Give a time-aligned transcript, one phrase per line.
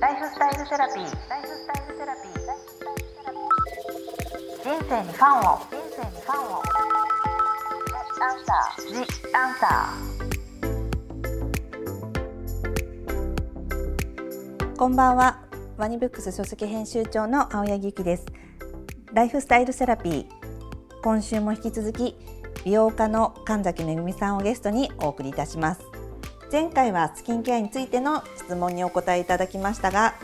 [0.00, 1.28] ライフスタイルセラピー。
[1.28, 2.32] ライフスタイルセラピー。
[4.62, 5.58] 人生にファンを。
[5.58, 6.62] 人生にファンを。
[8.20, 8.86] アンサー。
[8.86, 8.94] ジ
[9.34, 14.76] アンサー。
[14.76, 15.40] こんばんは。
[15.76, 18.26] ワニブックス書籍編集長の青柳ゆきです。
[19.12, 20.26] ライフスタイルセラピー。
[21.02, 22.14] 今週も引き続き
[22.64, 25.87] 美容家の神崎めぐみさんをゲストにお送りいたします。
[26.50, 30.14] 前回はスキンケアについての質問にお答えいただきましたが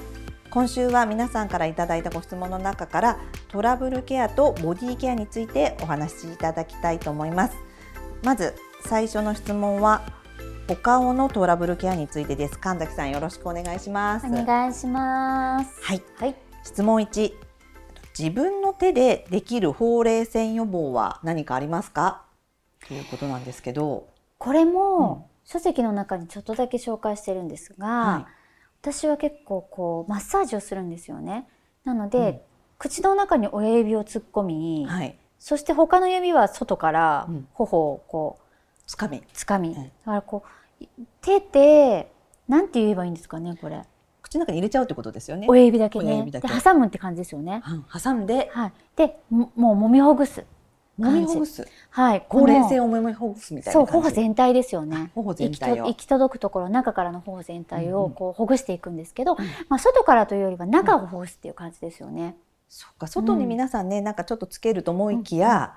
[0.49, 7.57] 今週は皆さんからいただいたご質問の中からトラブルケアとボディケアについてお話しいただきたいと思います。
[8.23, 8.55] まず
[8.87, 10.01] 最初の質問は
[10.71, 12.59] お顔のトラブルケアについてです。
[12.59, 14.27] 神崎さんよろしくお願いします。
[14.27, 15.79] お願いします。
[15.82, 17.35] はい、はい、質問1
[18.18, 22.23] 自分の手でできるほうれい線予防は何かありますか？
[22.89, 24.09] ということなんですけど。
[24.39, 28.26] これも、書籍の中にちょっとだけ紹介してるんですが、はい、
[28.82, 31.46] 私は結構こうマッサージをするんですよね。
[31.84, 32.41] なので、うん、
[32.78, 38.42] 口の中に親指を突っ込み、はい、そして他の指は外から頬をこう、
[38.86, 39.23] つかみ。
[39.33, 39.75] つかみ。
[39.75, 40.42] だからこ
[40.81, 40.86] う、
[41.20, 42.11] 手で、
[42.48, 43.83] なんて言えばいいんですかね、これ。
[44.23, 45.47] 口の中に入れちゃうってことですよね。
[45.48, 46.25] 親指だけね。
[46.31, 47.62] で、挟むって感じですよね。
[47.69, 48.51] うん、挟んで。
[48.53, 48.73] はい。
[48.97, 50.45] で、もう揉みほぐす。
[50.98, 51.67] 揉みほぐす。
[51.91, 52.25] はい。
[52.28, 55.11] ほうれい線を揉みほぐすみたいなそう、頬全体ですよね。
[55.14, 55.86] 頬全体を。
[55.86, 62.36] 行き届くところ、中からの頬全体をこうほぐしていくんですけど、うん、まあ外からというよりは中をほぐすっていう感じですよね。
[62.69, 65.75] そうか、外に皆さんね、なんかちょっとつけると思いきや、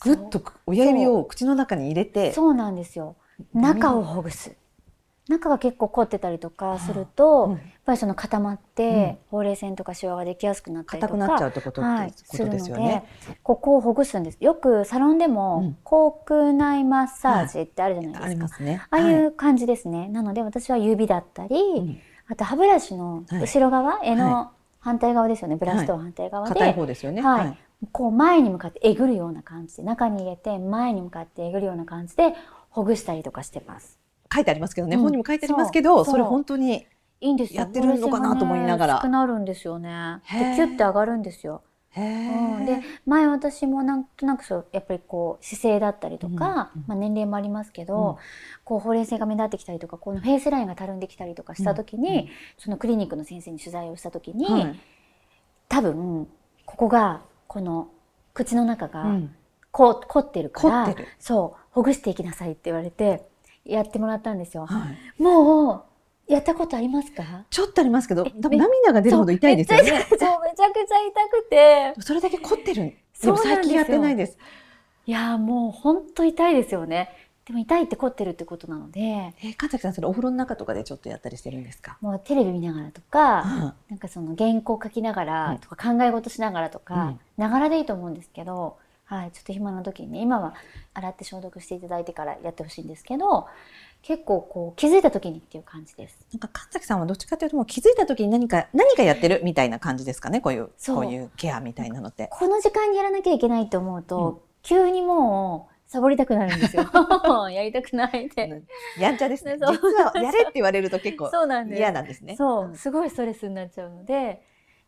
[0.00, 2.32] ぐっと親指を口の中に入れて。
[2.32, 3.16] そうなんですよ。
[3.54, 4.54] 中をほぐす。
[5.28, 13.04] 中が結構凝ってたりとかすると、うん、やっぱりその固まって、ほうれい線とかシワができやすくなったりとか硬くなっちゃうってこと,、はい、ことですよね。
[13.42, 14.38] ここをほぐすんです。
[14.40, 18.44] よくサロンでも、口腔内マッサージってあるじゃないですか。
[18.44, 18.82] はい、あすね。
[18.90, 20.08] ああいう感じですね。
[20.08, 25.56] なので私は指だったり、あと歯ブラシの後ろ側、柄の反対側ですよね。
[25.56, 26.54] ブラシと反対側で。
[26.54, 27.22] 硬い方ですよね。
[27.22, 27.58] はい。
[27.92, 32.34] こう前に向かってえぐるような感じで、中に入れて前に向かってえぐるような感じで
[32.70, 34.01] ほぐしたりとかしてます。
[34.32, 36.86] 書いてありますけどね、うん、本にも書いてありますけどそれ本当に
[37.20, 39.02] いいんですやってるのかなと思いながら。
[39.02, 40.20] ね、なるんですよね。
[40.28, 41.62] でキュッて上がるんですよ。
[41.94, 48.16] うん、で前私もなんとなくそうやっぱりこう姿勢だったりとか、うん、まあ、年齢もありますけど、うん、
[48.64, 54.46] こうほうれい線が目立ってきたりとかこのフェイスラインがたるんできたりとかした時に、うん、そのクリニックの先生に取材をした時に、
[55.68, 56.28] 多分
[56.64, 57.88] ここがこの
[58.32, 59.20] 口の中が
[59.70, 63.26] こう凝ってるからそうほぐしていきなさいって言われて
[63.64, 64.66] やってもらったんですよ。
[64.66, 65.86] はい、も
[66.28, 67.44] うやったことありますか？
[67.50, 70.06] ちょっとありますけど、多分涙が出るほど痛いですよね。
[70.08, 71.94] そう、めちゃくちゃ痛くて。
[72.00, 72.96] それだけ凝ってる。
[73.20, 74.38] でも最近やってないです。
[75.06, 77.10] いやもう本当痛いですよね。
[77.44, 79.00] でも痛いって凝ってるってことなので。
[79.00, 81.98] えー、神崎さんそれお風呂の中とかでちょっとやったりしてるんですか？
[82.00, 88.76] もうテレビ見ながらとか、うん、なんかその原稿書きながらとか、考え事しながらとか、ながらでいいと思うんですけど、
[89.14, 90.54] はい、ちょっと暇な時にね今は
[90.94, 93.46] 洗って消毒していただいてからやってほしいんですけど
[94.00, 96.26] 結構こう気づいた時にっていう感じです。
[96.32, 102.28] なんか神崎さんはどっちかというともう気づいた時に何か何かやってるみたいな感じですかねこういうこういうケアみたいなのって。
[102.32, 106.84] この時間にやらなきゃいけないと思うと、うん、急にもうサボりたくなるんですよ。
[107.52, 108.62] やりたくないって。
[108.98, 109.58] やんちゃですね。
[109.58, 111.30] 実はやれって言われると結構
[111.68, 112.34] 嫌なんですね。
[112.34, 114.40] そう、すごいストレスになっちゃうので。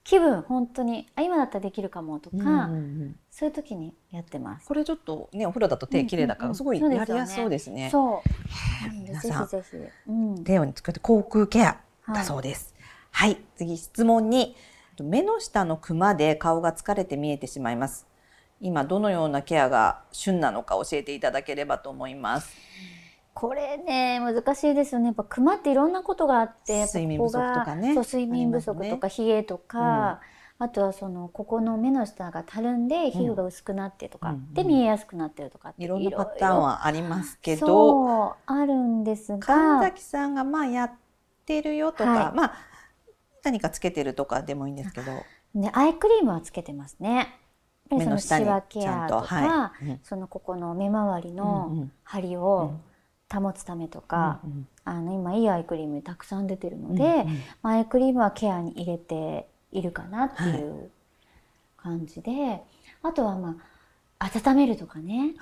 [0.04, 2.54] 気分本当にあ今だったらできるかもとか、うんうんう
[3.06, 4.68] ん、そういう時にやってます。
[4.68, 7.88] これちょっとねお風呂だと手綺麗だからすごいやりやすそうですね。
[7.90, 8.90] そう。
[8.92, 12.74] 皆さんぜひぜひ、うん、手を使って口腔ケアだそうです。
[13.10, 14.54] はい、はい、次質問に
[15.02, 18.06] 目の下のクマで顔が疲れて見えてしまいます。
[18.60, 22.54] 今どのようなケアが旬なのか教えていただければと思います。
[23.34, 25.06] これね難しいですよね。
[25.06, 27.94] やっぱ熊っていろんなことがあって睡眠不足とかね。
[27.94, 30.20] そう睡眠不足とか冷えとか、
[30.60, 37.66] あとはそのここの目の下がたるんで皮膚が薄くなってとか、うん、で見えやすくなってるとかいろんなパターンはありますけど。
[37.66, 40.92] そうあるんですが神崎さんがまあやっ
[41.44, 42.54] てるよとか、はい、まあ
[43.42, 45.12] 何かつけてるとかでもいいんですけど、
[45.54, 47.16] ね、アイクリームはつけてますね。
[47.16, 47.26] やっ
[47.90, 49.86] ぱりそのシワケアとか、はい。
[49.86, 52.68] うん、そのここの目周りの張りを、うん。
[52.68, 52.80] うん
[53.32, 57.26] 保つためとか、うんうん、あの今いいアイクリームたくさん出てるので、うんうん。
[57.62, 60.90] まあ、アイクリームはケアに入れているかなっていう
[61.76, 62.62] 感じで、はい、
[63.02, 63.56] あとはま
[64.18, 65.34] あ温めるとかね。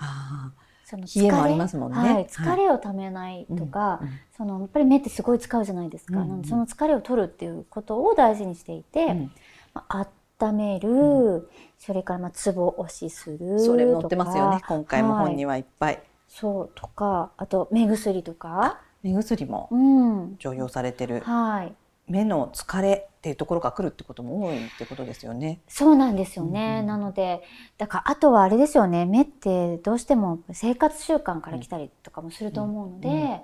[0.85, 9.31] その疲れもありますもんね、はい、疲れをためないとか、はいそのやっぱり目ってすごい使うじゃないですか、うんうん、その疲れを取るっていうことを大事にしていて、うん、
[9.73, 10.07] まあ、
[10.41, 11.47] 温める、うん、
[11.79, 16.03] それからまあツボ押しするそれ載ってますよね今回も本にはいっぱい。
[16.35, 18.81] そうとかあと目薬とか？
[19.03, 19.69] 目薬も
[20.39, 21.75] 常用されてる、はい
[22.09, 25.61] 目の疲れっていうところが来るってことも多いってことですよね。
[25.69, 26.79] そうなんですよね。
[26.81, 27.43] うんなので、
[27.79, 29.07] だからあとはあれですよね。
[29.07, 33.41] 目ってどうしても生活習慣から来たりとかもすると思うので、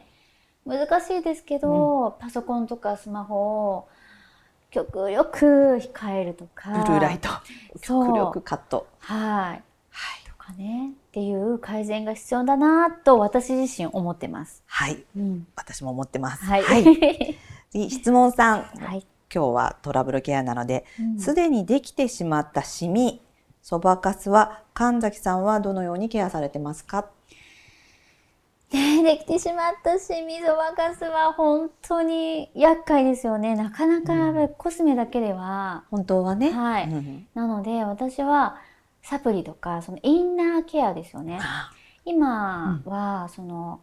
[0.67, 3.37] 難しいですけど、パソコンとかスマホ
[3.71, 3.89] を
[4.71, 7.29] 極力控えるとか、ブルーライト
[7.81, 8.89] 極力カット。
[8.99, 9.63] はい。
[10.49, 10.53] はい。
[10.53, 14.63] とかねっていう改善が必要だなと私自身思ってます。
[14.67, 15.05] はい。
[15.17, 16.45] うん、私も思ってます。
[16.45, 16.65] はい。
[17.71, 18.63] 次質問さん。
[18.63, 19.07] はい。
[19.33, 23.21] 今日はトラブルケアなので、うんすでにできてしまったシミ、
[23.63, 27.07] そばかすは神崎さんはどのようにケアされてますか？
[28.73, 33.55] ねできてしまったシミそばかすは本当に厄介ですよね。
[33.55, 36.51] なかなかコスメだけでは、本当はね。
[36.51, 38.57] はいうんなので私は
[39.09, 41.39] サプリとかそのインナーケアですよね。
[41.41, 41.73] あ。
[42.05, 43.81] 今はその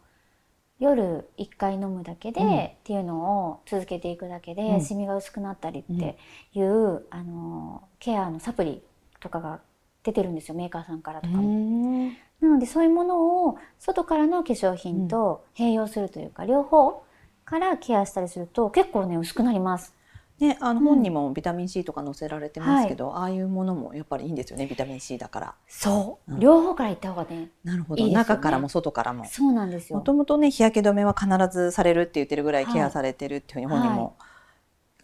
[0.78, 2.58] 夜1回飲むだけで、うん。
[2.58, 4.82] っていうのを続けていくだけで、うん。
[4.82, 6.18] シミが薄くなったりって
[6.54, 8.84] いう、あのケアのサプリ
[9.20, 9.62] とかが
[10.04, 11.42] 出てるんですよメーカーさんからとかも。
[11.42, 12.10] うん
[12.42, 17.04] なのでそういうものを外からの化粧品と併用するというか、両方
[17.46, 19.96] からケアしたりすると結構ね薄くなります。
[20.40, 25.56] ね、あのうん本にもビタミン C とか載せられてますけど、ああいうものもやっぱりいいんですよね、ビタミン C だから。
[25.68, 28.06] そう、うん両方からいった方がねなるほど。
[28.06, 29.26] ね中からも外からも。
[29.26, 30.00] そうなんですよ。
[30.00, 34.18] もともとね、日焼け止めは必ずされるって言ってるぐらいケアされてるっていうふうに本にはも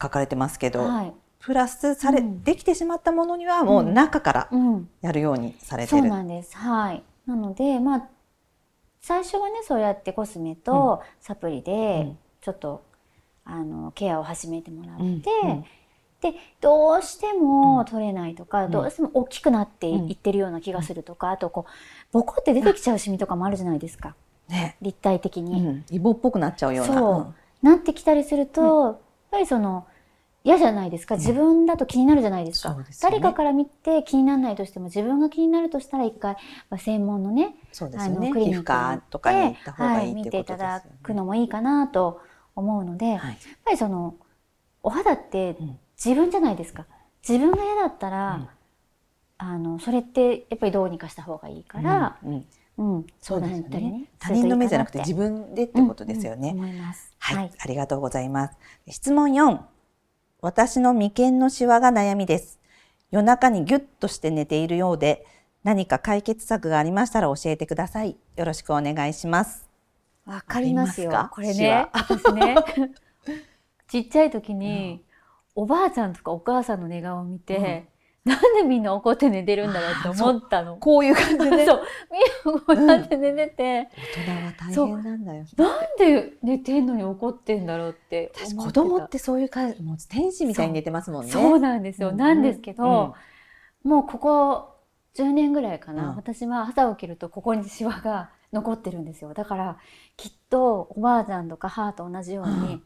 [0.00, 6.10] 書かれてますけど、はい、プラスされ、うんできてしまったものにはもう中からうん、やるようにされてそうる。
[6.10, 6.56] なんです。
[6.56, 7.02] はい。
[7.26, 8.08] なのでまあ
[9.00, 12.84] 最初はねそうやってコスメとサプリうでんちょっと、
[13.44, 15.64] あのケアを始めてもらって、うんうん。
[16.20, 18.70] でどうしても取れないとか、うん。
[18.70, 20.10] どうしても大きくなってい,、うん。
[20.10, 21.72] ってるような気がするとかあとこう
[22.12, 24.14] ボコって出てきちゃうシミとかもあるじゃないですか。
[24.48, 26.94] ね、立体的うに、ん、イボっぽくなっちゃうような。
[26.94, 27.66] そう。
[27.66, 28.98] なってきたりすると、やっ
[29.30, 29.86] ぱりその
[30.44, 31.14] 嫌じゃないですか。
[31.14, 33.18] 自分だと気になるじゃないですか、そうですよね。
[33.20, 36.34] 誰かから見て気にならないとしても自分が気になるとしたら一回、
[36.68, 38.30] まあ、専門のねそうですよね。
[38.32, 40.98] クリニックとかに行った方がいいはい、見ってていたことですよね。
[41.00, 42.20] だくのもいいかなと
[42.54, 43.38] 思うので、やっはい。
[43.64, 44.14] ぱりその
[44.82, 46.86] お肌ってうん自分じゃないですか
[47.26, 48.48] 自分が嫌だったら、うん
[49.38, 52.46] あのそれってやっぱりどうにかした方がいいから、うんうん
[52.78, 54.04] うんそうですよ相談行ったりね。
[54.18, 56.50] 他人の目じゃなくて自分分でってことですよね。
[56.50, 57.12] 思います。
[57.18, 58.56] はい、ありがとうございます。
[58.88, 59.60] 質問4。
[60.40, 62.60] 私の眉間のシワが悩みです。
[63.10, 65.26] 夜中にギュッとして寝ているようで、
[65.64, 68.16] 何か解決策がありましたら教えてください。
[68.36, 69.71] よろしくお願いします。
[70.26, 71.28] わかりますよ。
[71.32, 72.54] これね、私ね、
[73.88, 75.04] ちっちゃい時に、
[75.54, 77.88] おばあちゃんとかお母さんの寝顔を見て、
[78.24, 80.76] なんでみんな怒って寝てるんだろうって思ったの。
[80.76, 81.66] こういう感じでね。
[81.66, 81.82] そう、
[82.12, 85.44] みんなこうやって寝てて、大人は大変なんだよ。
[85.56, 88.62] なんで寝てんのに怒ってんだろうって思ってた。
[88.62, 91.32] 子供ってそういう感じ、もう天使みたいに寝てますもんね。
[91.32, 92.10] そうなんですよ。
[92.10, 93.16] うんなんですけど、
[93.82, 94.76] もうここ
[95.16, 99.34] 10年ぐらいかな、うん私は朝起きるとここにシワが残ってるんですよ。
[99.34, 99.78] だから
[100.16, 102.82] きっとおばあちゃんとか母と同じように、うん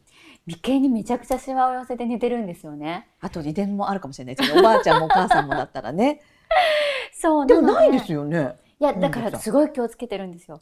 [0.47, 3.09] 眉間にめちゃくちゃシワを寄せて寝てるんですよね。
[3.21, 4.61] あと遺伝もあるかもしれないですね。
[4.61, 6.21] おばあちゃんもお母さんもだったらね。
[7.13, 8.57] そうでものないですよね。
[8.79, 10.61] いやだからすごい気をつけてるんですよ。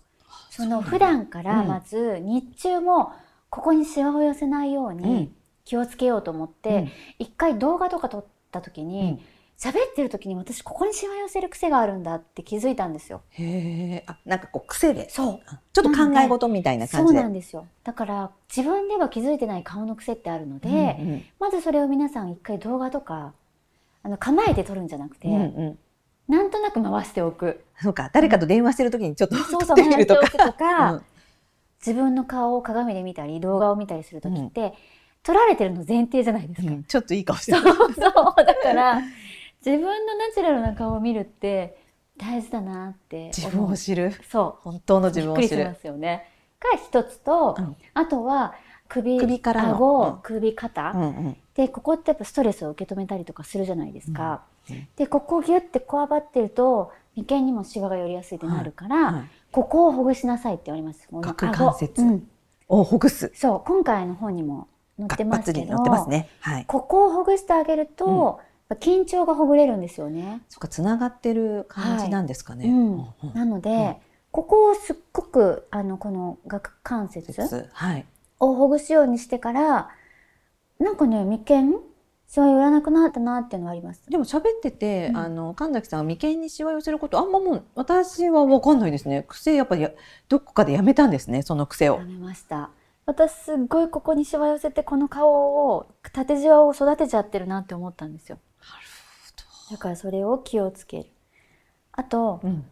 [0.48, 3.12] その普段からまず日中も
[3.50, 9.22] ここにシワを寄せないよううにん気をつけようと思って、一回動画とか撮った時に
[9.58, 13.23] 喋、ってる時に私ここにシワ寄せる癖があるんだって気づいたんですよ。
[13.31, 14.05] へえ。
[14.06, 15.08] あ、なんかこう癖で。
[15.11, 15.41] そう。
[15.73, 17.23] ちょっと考え事みたいなそう感じで。
[17.23, 17.67] なんですよ。
[17.82, 20.73] だから自分では気づいてない顔の癖ってあるので、う
[21.05, 23.32] んうんまずそれを皆さん一回動画とか
[24.03, 25.39] あの構えて撮るんじゃなくて、うんう
[25.70, 25.79] ん
[26.27, 27.65] なんとなく回しておく。
[27.82, 30.53] そうか、誰かと電話してる時にちょっと そう撮そう回ってみるとかしておく。
[30.53, 31.03] とか、うん
[31.87, 34.73] 自分の顔を鏡で見たり動画を見たりする時って、
[35.23, 36.69] 撮られてるの前提じゃないですか。
[36.69, 37.58] うんちょっといい顔してる。
[37.61, 39.03] そうそうだから
[39.64, 41.78] 自分のナチュラルな顔を見るって
[42.18, 44.12] 大事だなって自分を知る？
[44.30, 45.74] そう本当の自分を知るま。
[45.74, 46.28] すよね。
[46.60, 48.54] が一つと、うんあとは
[48.88, 54.42] 首首からの顎、うん首肩、うんうんでここってやっぱストレスを受け止めたりとかするじゃないですか。
[54.68, 61.06] うんうんでここをギュッてこわばってると眉間にもシワが寄りやすいってなるから、はいここをほぐしなさいって言われます。
[61.08, 62.28] この顎顎関節うん
[62.68, 63.30] をほぐす。
[63.34, 64.68] そう今回の本にも
[64.98, 66.28] 載ってますけどバッツリ載ってますね。
[66.40, 66.64] はい。
[66.66, 70.42] ここをほぐしてあげると、やっぱ緊張がほぐれるんですよね。
[70.48, 72.68] そっか、つながってる感じなんですかね。
[72.68, 73.94] うんうんうんなので、うん
[74.34, 78.04] ここをすっごくあのこの顎関節節はい。
[78.40, 79.90] をほぐすようにしてから
[80.80, 81.80] なんかね眉間
[82.26, 84.02] シワ寄らなくなったなっていうのはあります。
[84.10, 89.24] でも喋ってて、うんあの神崎さんが眉間にしわ寄せることあんまもう私はわかんないですね。
[89.28, 89.92] 癖やっぱりや
[90.28, 92.04] どこかでやめたんですね、その癖をや。
[92.04, 92.70] めました。
[93.06, 95.30] 私すっごいここにしわ寄せてこの顔
[95.68, 98.38] を縦じわを育てちゃってるなって思ったんですよ。
[99.74, 101.06] だからそれを気をつける。
[101.90, 102.64] あと、うん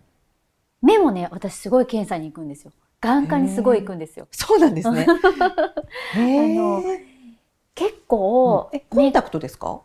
[0.85, 2.73] 目もね私すごい検査に行くんですよ。
[3.01, 4.29] 眼科にすごい行くんですよ。
[4.31, 5.03] そうなんですね。
[5.03, 5.13] へ あ
[6.61, 6.99] のー
[7.75, 9.81] 結構、えコンタクトですか？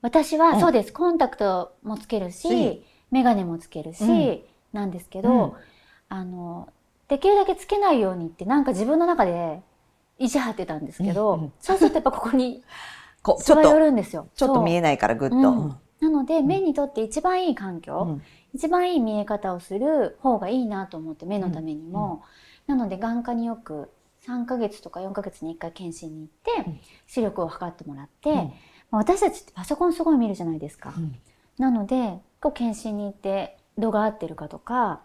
[0.00, 4.40] 私は、うんそうですコンタクトもつけるし、し眼鏡もつけるし、うん
[4.72, 5.52] なんですけど、うん
[6.08, 6.68] あの
[7.08, 9.60] できるだけつけないようにってなんか自分の中で
[10.18, 12.62] 意地張ってたんですけど、うんうんそうするとやっぱここに
[13.22, 14.28] こうちょっとるんですよ。
[14.34, 15.36] ちょっと見ええないからぐっと。
[16.02, 18.22] うんなので目にとって一番いい環境、うん。
[18.52, 22.24] 一番いい見え方をする方がいいなと思って目のためにも、
[22.66, 23.88] なので眼科によく
[24.26, 26.80] 3ヶ月とか4ヶ月に1回検診に行って、うん。
[27.06, 28.36] 視力を測ってもらって、うん。
[28.36, 28.42] ま
[28.92, 30.92] あ私たちってパソコンすごい見るじゃないですか。
[30.96, 31.14] うん。
[31.58, 35.02] なのでこう検診に行って度が合ってるかとか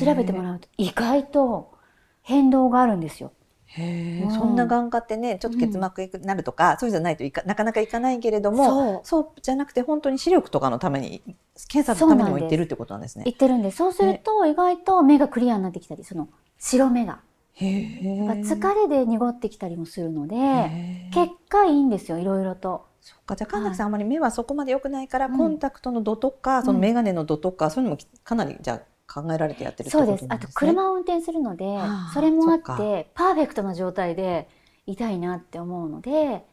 [0.00, 1.74] 調べてもらうと意外と
[2.22, 3.32] 変動があるんですよ。
[3.74, 9.40] そんな眼科ってねちょっと結膜になるとか、そうじゃないといかなかなかいかないけれどもそう。
[9.42, 11.22] じゃなくて本当に視力とかのために
[11.68, 13.24] 検査のためにも行ってるってことなんですね。
[13.24, 17.20] 言ってるんでそうすると意外と目がクリアになってきたりその白目が。
[17.58, 22.84] 疲れで濁ってきたりもするので結果いいんですよいろいろと。
[23.00, 23.36] そっか。
[23.36, 25.38] じゃあ神崎さん、あまり目はそこまで良くないから、うん。
[25.38, 30.28] コンタクトの度とかその眼鏡の度とか、そういうのもきかなりじゃあ考えられてやってるってことですね。
[30.28, 30.46] そうです。
[30.46, 31.78] あと車を運転するので
[32.12, 34.48] それもあってパーフェクトな状態で
[34.86, 36.44] いたいなって思うので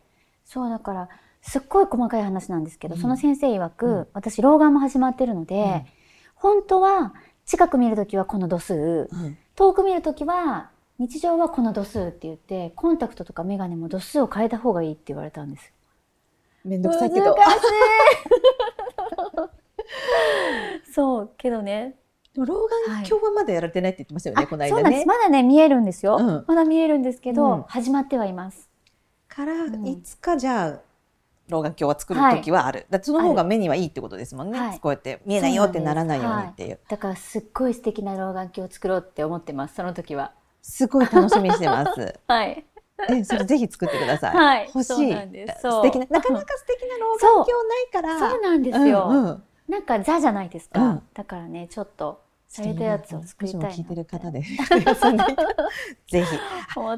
[0.45, 1.10] そうだから
[1.41, 3.01] すっごい細かい話なんですけど、うん。
[3.01, 4.07] その先生曰く、うん。
[4.13, 5.83] 私老眼も始まってるので、うん。
[6.36, 7.13] 本当は
[7.45, 9.38] 近く見るときはこの度数うん。
[9.55, 15.74] 遠く見るときは日常はこの度数って言ってコンタクトとか眼鏡も度数を変えた方がいいって言われたんです。
[16.63, 17.36] めんどくさいけど。
[17.36, 17.57] 難しい。
[20.93, 21.95] そうけどね
[22.33, 23.03] でも老眼はい。
[23.03, 24.99] 鏡はまだやられてないって言ってましたよね、あこの間そうなんです。
[25.01, 25.05] ね。
[25.05, 26.45] まだね見えるんですよ、うん。
[26.47, 27.63] まだ見えるんですけど、うん。
[27.63, 28.69] 始まってはいます。
[29.27, 29.87] からん。
[29.87, 30.79] いつかじゃあ
[31.49, 32.87] 老眼鏡は作る時はある。
[32.89, 34.59] だってその方が目にはいいってことですもんね。
[34.59, 34.79] はい。
[34.79, 36.79] こうやって見えないよってならないようにっていう。
[36.89, 40.33] だからすっごい素敵な老眼鏡を作ろうって思ってますその時は。
[40.63, 42.19] すごい楽しみにしてます。
[42.27, 42.65] はい。
[43.09, 44.35] え、それぜひ作ってください。
[44.35, 44.65] はい。
[44.67, 45.11] 欲しい。
[45.61, 48.29] 素敵な、なかなか素敵な老眼鏡ないから。
[48.31, 51.01] そうなんですよ、うんうんなんかザじゃないですか、うん。
[51.13, 54.41] だからねちょっとされたやつを作りたいな聞いてる方で。
[56.08, 56.38] ぜひ。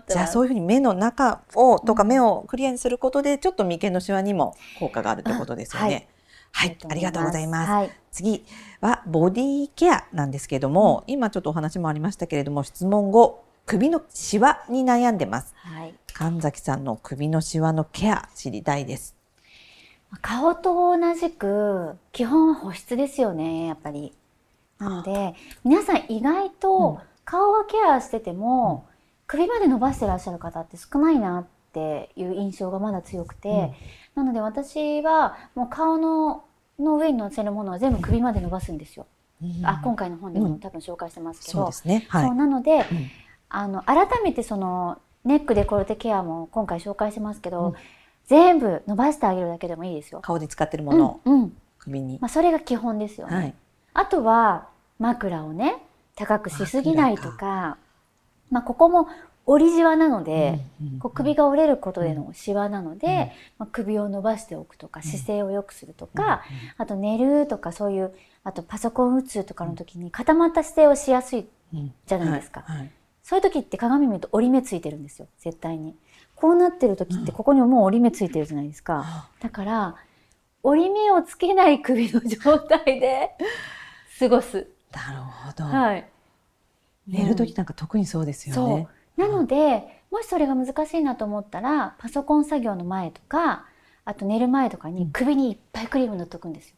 [0.10, 6.10] じゃあそういうふうに目の中をとか目をクリアにすることでちょっと眉間のシワにも効果があるってことですよね。
[6.52, 7.72] はい、ありがとうございます。
[7.72, 8.46] はい、次
[8.82, 15.54] はボディケアなんですけれども、今ちょっとお話もありましたけれども質問後首のシワに悩んでます。
[15.58, 19.15] はい、神崎さんの首のシワのケア知りたいです。
[20.22, 24.14] 顔と同じく基本は保湿ですよねやっぱり。
[24.78, 26.52] なので皆さん意外うん。
[26.52, 28.86] と顔はケアしてても、
[29.26, 33.74] 首まで伸ばしてらっしゃる方って少ないなっていう印象がまだ強くて、
[34.14, 36.44] なので私はもう顔の
[36.78, 39.08] の上に乗せるものは全部首まで伸ばすんですよ。
[39.64, 40.60] あ今回の本でもうん。
[40.60, 42.06] 多分紹介してますけど、そうですね。
[42.10, 42.28] はい。
[42.28, 42.36] そう。
[42.36, 42.84] なので、うん。
[43.50, 47.74] あの改めてそのネックデコルテケアも今回紹介してますけど、うん
[48.28, 50.20] 全部伸ばしてあげるだけでもいいですよ。
[50.22, 52.18] 顔で使ってるものをうんうん首に。
[52.20, 53.36] まあ、それが基本ですよね。
[53.36, 53.54] はい。
[53.94, 54.68] あとは
[55.00, 55.78] 枕をね
[56.16, 57.78] 高くしすぎないとか
[58.52, 59.08] まあ、ここも
[59.48, 60.60] 折りじわなので、
[61.00, 66.44] こう首が折れることでのシワなので、まあ、首を伸ばしておくとか姿勢を良くするとか、
[66.78, 68.14] あと寝るとかそういう
[68.44, 71.46] あとパソコン打つとかの時に固まった姿勢をしやすい
[72.06, 72.62] じゃないですか。
[72.62, 72.92] はいはい
[73.26, 75.96] そういう時って鏡見ると折り目ついてるんですよ絶対に。
[76.36, 79.30] こうなってる時ってここにもう折り目ついてるじゃないですか。
[79.40, 79.96] だから
[80.64, 83.32] 折り目をつけない首の状態で
[84.20, 84.68] 過ごす。
[84.92, 85.64] なるほど。
[85.64, 86.10] はい。
[87.08, 88.88] 寝る時なんか特にそうですよね。
[89.18, 93.66] なのでもしそれが難しいなと思ったらパソコン作業の前とか
[94.04, 96.76] あと寝る前とかに首にいっぱいクリーム塗っとくんですよ。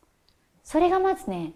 [0.63, 1.53] それがまずね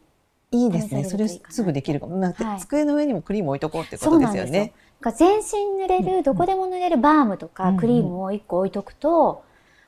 [0.51, 1.05] いいですね。
[1.05, 2.17] それすぐできるかも。
[2.17, 4.46] まあはい机の上にもクリーム置いとこうってことですよ。
[4.46, 4.74] ね。
[5.17, 9.43] 全身塗れうんるどこでも塗れるバームとうんかクリームを1個置いとくと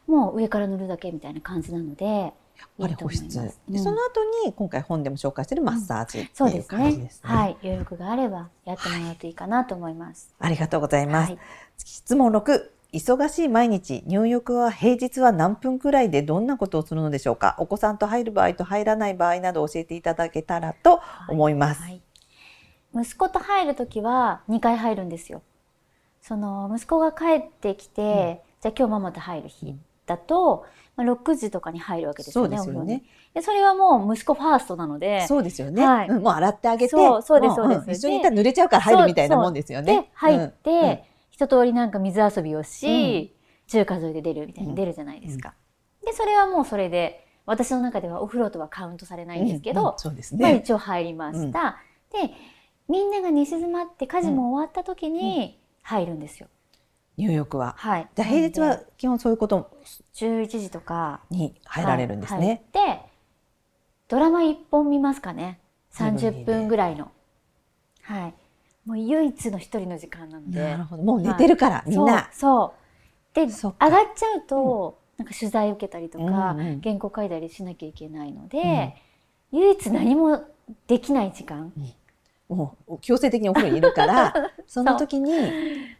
[0.07, 2.31] もう上から塗るだけみたいな感じなのでやっ
[2.79, 3.39] ぱり保湿。
[3.39, 7.29] うんでその後に今回本でも紹介しているマッサージっていうそうですね感じですね。
[7.29, 10.33] はい余力があればやってもらうといいかなと思います。
[10.39, 11.31] ありがとうございます。
[11.31, 11.39] はい
[11.77, 12.69] 質問6。
[12.93, 17.55] 忙しい毎日、入浴は平日は何分くらいでどんなことをするのでしょうか？
[17.57, 21.81] お子さんと入る場合と入らない場合など教えていただけたらと思います。
[21.81, 22.03] はい。
[22.93, 25.41] 息子と入るときは2回入るんですよ。
[26.21, 32.57] その息子が帰ってきて、じゃあ今日ママと入る日だと、まあ、6時とかに入るわけですよね。
[32.57, 33.03] そうですよね。
[33.33, 36.07] でそれはもう息子ファーストなので、そうですよね、はい。
[36.09, 37.89] うんもう洗ってあげて、そうそうですもそうです。
[37.89, 40.01] ん一緒にいたら濡れちゃうから入るみたいなもんですよね。
[40.03, 40.89] で入って、うん。
[40.89, 40.99] うん
[41.33, 43.35] 一通りなんか水遊びをし、
[43.67, 45.55] 中華沿いで出るみたいな出るじゃないですか。
[46.05, 50.57] でそれはもうそれで私の中ではお風呂とはカウントされないんですけど、うんうんそうですまあね。
[50.57, 51.77] 一応入りました。
[52.11, 52.31] で
[52.87, 56.47] みんなが寝静まって家事も終わった時に入るんですよ。
[57.17, 57.73] 入浴は。
[57.77, 58.07] はい。
[58.15, 59.71] じゃあ平日は基本そういうこと
[60.13, 62.39] 11時とかに入られるんですね。
[62.39, 62.59] はい入っ
[62.99, 63.13] て
[64.07, 65.59] ドラマ1本見ますかね
[65.93, 67.11] 30十分いいね分ぐらいの
[68.03, 68.33] はい
[68.85, 70.59] もう唯一の一人の時間なので。
[70.59, 71.03] なるほど。
[71.03, 72.29] もう寝てるから、みんな。
[72.33, 78.95] そうで上がっちゃうと、なんか取材受けたりとか、うんうん原稿書いたりしなきゃいけないので、
[79.51, 80.43] 唯一何も
[80.87, 81.73] できない時間。
[82.49, 84.33] もう強制的にお風呂にいるから、
[84.67, 85.31] その時に、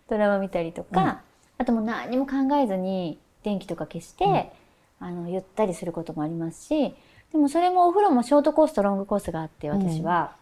[0.07, 1.17] ドラマ見たりとか、うん。
[1.57, 4.51] あともう何も考えずに電気とか消して、
[5.03, 6.95] あのゆったりすることもありますし
[7.33, 10.35] でもそれもお風呂もショートコースとロングコースがあって私は、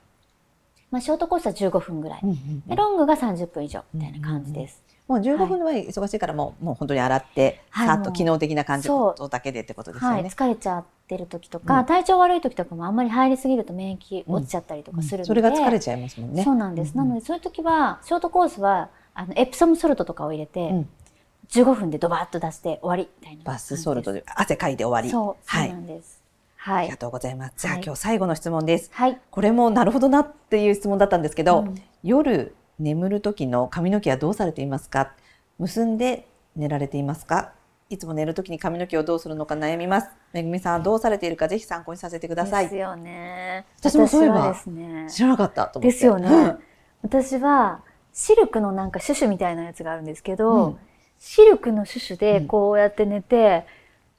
[0.91, 4.83] まあ、ショートコースは15分ぐらい、うんうんでロングが30分以上みたいな感じです。
[5.07, 7.87] もう15分は忙しいからもうもう本当に洗って、はい。
[7.87, 9.11] さっと機能的な感じそう。
[9.11, 10.29] ことだけでってことですよはい、ね。
[10.29, 11.85] 疲れちゃってる時とか、うん。
[11.85, 16.43] 体調悪い時とかもあんまり入りすぎると免疫落ちちゃったりとかするので、それが疲れちゃいますもんね。
[16.43, 17.07] そうなんです、うんうん。
[17.09, 20.89] なのでそういう時はショートコースはあのエプソムソルトとかを入れて、うん。
[21.49, 25.09] 15分でドバッと出して終わりみたいなバスソルトでで汗かいて終わり。
[25.09, 25.45] そう。
[25.45, 25.69] そうはい。
[25.69, 26.20] なんです
[26.63, 26.83] はい。
[26.83, 27.53] ありがとうございます。
[27.57, 28.91] じゃあ、はい今日最後の質問です。
[28.93, 29.19] はい。
[29.31, 31.75] これもなるほどなっていう質問だったんですけど、うん。
[32.03, 35.11] 夜眠る時の髪の毛はどうされていますか？
[35.57, 37.53] 結んで寝られていますか？
[37.89, 40.09] いつも寝る時に髪の毛をどうするのか悩みます。
[40.33, 42.65] めぐみさんはどうされているかぜひ参考にさせてください。
[42.65, 43.65] ですよね。
[43.79, 45.07] 私もそういえばね。
[45.09, 45.95] 知らなかったと思って。
[45.95, 46.59] ですよね、うん。
[47.01, 47.81] 私は
[48.13, 50.77] シルクのなんかシュシュみたいなやつがあるんですけど、うん。
[51.17, 52.47] シルクのシュシュでうん。
[52.47, 53.65] こうやって寝て、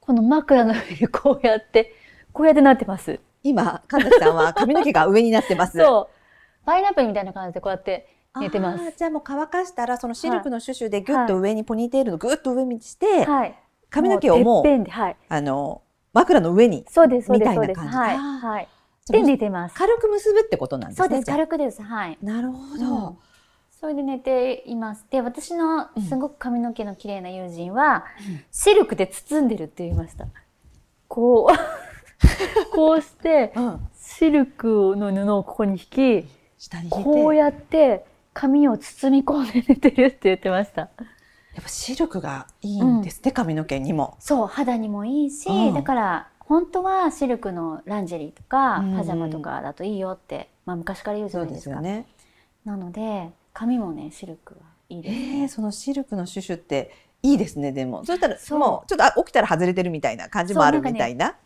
[0.01, 1.95] この枕の上にこうやって
[2.33, 3.21] こうやってなってます。
[3.43, 5.79] 今、神崎さんは髪の毛が上になってます。
[5.79, 6.65] そう。
[6.65, 8.09] パイナップルみたいな感じでこうやって
[8.39, 8.93] 寝てます。
[8.97, 13.59] じゃあもう乾かしたらそのシルクのシュシュでぐっと上にポニーテールのぐっと上にして、はい。
[13.91, 15.17] 髪の毛をもうてっぺんではい。
[15.29, 17.77] あの枕の上にそうですそうでみたいすそうです。
[17.79, 17.99] な感じ。
[17.99, 18.69] はいはい。
[19.09, 19.75] で寝てます。
[19.75, 21.09] 軽く結ぶってことなんですね。
[21.09, 21.83] そうです軽くです。
[21.83, 22.19] はい。
[22.23, 22.79] なるほうん。
[22.79, 23.17] ど。
[23.81, 25.05] それで寝ています。
[25.11, 26.03] で私のうん。
[26.03, 28.45] すごく髪の毛の綺麗な友人は、うん。
[28.53, 30.27] シルクで包んでるって言いました。
[31.09, 31.92] こう
[32.75, 33.89] こうしてうん。
[33.95, 36.43] シルクの布をここに引き。
[36.91, 44.17] こうやって髪を包み込んで寝てるって言ってましたやっぱシルクがいいんですね、髪の毛にも。
[44.21, 52.07] そう肌にもいいし、うんだから本当はシルクのランジェリーとか、うんパジャマとかだといいよって、まあ、昔から言うじゃないですかですよね。
[52.65, 58.05] なので髪もねシルクはいいです、えー、そのシルクのシュシュっていいですね、でも。
[58.05, 61.37] そしたら、もう、ちょっとあ起きたら外れてるみたいな感じもあるみたいな。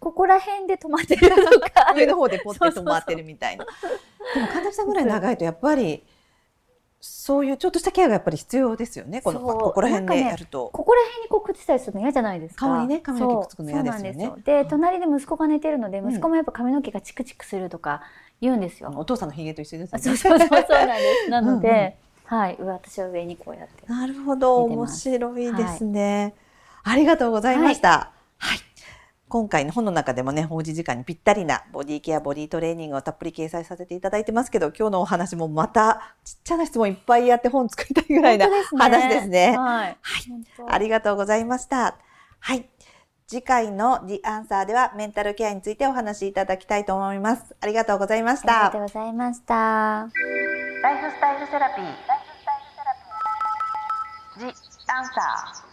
[0.00, 3.66] ここら辺で止まってるとか上の方でポッて止まってるみたいな。
[4.34, 6.04] でも神崎さんぐらい長いとやっぱり
[7.02, 9.22] そういうちょっとしたケアがやっぱり必要ですよね。
[9.22, 10.70] このここら辺でやると。
[10.72, 12.66] ここら辺にこうくっついたりするの嫌じゃないですか。
[12.66, 18.02] 顔にね髪の毛くっつくの嫌ですよねですよで、隣で息子が寝てるので、息子もやっぱ髪の毛がチクチクするとか
[18.40, 18.92] 言うんですよ。
[18.96, 19.98] お父さんのひげと一緒ですよね。
[19.98, 21.30] あそうそうそうそうなんです。
[21.30, 23.86] なので、うんうんはい、上私は上にこうやって。
[23.86, 26.34] なるほど、面白いですね、
[26.84, 28.12] ありがとうございました。
[28.38, 28.58] はい。
[29.30, 39.56] 今回の本の中でもね、おうち時間にぴったりなボディケア、ボディトレーニングをたっぷり掲載させていただいてますけど、今日のお話もまたちっちゃな質問いっぱいやって本作りたいぐらいな本当ですね話ですね。
[39.56, 39.86] はい。
[39.86, 39.96] はい
[40.68, 41.96] ありがとうございました。
[42.40, 42.68] はい。
[43.28, 47.54] 次回の The Answer ではメンタルケアについてお話しいただきたいと思います。
[47.60, 48.82] ありがとうございましたありがとう。
[48.82, 49.54] ございました。
[49.54, 50.08] ライ
[51.00, 51.84] フスタイルセラピー。
[51.84, 54.52] ライフスタイルセラピー。
[54.52, 55.69] ジ・アンサー。